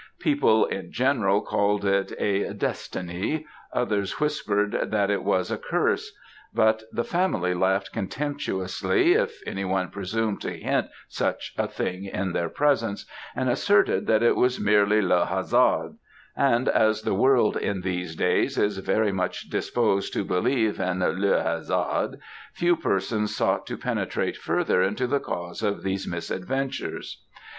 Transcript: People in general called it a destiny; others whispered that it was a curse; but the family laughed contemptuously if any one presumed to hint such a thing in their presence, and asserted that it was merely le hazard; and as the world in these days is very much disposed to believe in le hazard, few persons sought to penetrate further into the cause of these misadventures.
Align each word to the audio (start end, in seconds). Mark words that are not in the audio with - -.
People 0.19 0.65
in 0.65 0.91
general 0.91 1.41
called 1.41 1.85
it 1.85 2.11
a 2.17 2.53
destiny; 2.55 3.45
others 3.71 4.19
whispered 4.19 4.87
that 4.89 5.11
it 5.11 5.21
was 5.23 5.51
a 5.51 5.59
curse; 5.59 6.09
but 6.51 6.81
the 6.91 7.03
family 7.03 7.53
laughed 7.53 7.93
contemptuously 7.93 9.13
if 9.13 9.41
any 9.45 9.63
one 9.63 9.89
presumed 9.91 10.41
to 10.41 10.57
hint 10.57 10.87
such 11.07 11.53
a 11.55 11.67
thing 11.67 12.05
in 12.05 12.33
their 12.33 12.49
presence, 12.49 13.05
and 13.35 13.47
asserted 13.47 14.07
that 14.07 14.23
it 14.23 14.35
was 14.35 14.59
merely 14.59 15.03
le 15.03 15.27
hazard; 15.27 15.97
and 16.35 16.67
as 16.67 17.03
the 17.03 17.13
world 17.13 17.55
in 17.55 17.81
these 17.81 18.15
days 18.15 18.57
is 18.57 18.79
very 18.79 19.11
much 19.11 19.51
disposed 19.51 20.11
to 20.13 20.25
believe 20.25 20.79
in 20.79 20.97
le 21.01 21.43
hazard, 21.43 22.17
few 22.53 22.75
persons 22.75 23.35
sought 23.35 23.67
to 23.67 23.77
penetrate 23.77 24.35
further 24.35 24.81
into 24.81 25.05
the 25.05 25.19
cause 25.19 25.61
of 25.61 25.83
these 25.83 26.07
misadventures. 26.07 27.23